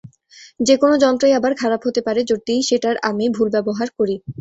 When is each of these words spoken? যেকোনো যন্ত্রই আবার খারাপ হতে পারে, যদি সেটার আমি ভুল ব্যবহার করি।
যেকোনো 0.59 0.95
যন্ত্রই 1.03 1.37
আবার 1.39 1.53
খারাপ 1.61 1.81
হতে 1.87 2.01
পারে, 2.07 2.21
যদি 2.31 2.55
সেটার 2.69 2.95
আমি 3.09 3.25
ভুল 3.35 3.47
ব্যবহার 3.55 3.87
করি। 3.97 4.15